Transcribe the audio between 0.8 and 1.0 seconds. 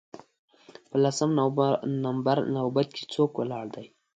په